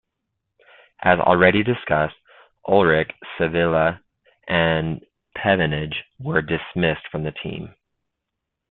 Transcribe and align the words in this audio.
As 1.03 1.19
already 1.19 1.61
discussed 1.61 2.15
Ullrich, 2.67 3.11
Sevilla 3.37 4.01
and 4.47 5.05
Pevenage 5.37 6.03
were 6.17 6.41
dismissed 6.41 7.07
from 7.11 7.21
the 7.21 7.31
team. 7.43 7.75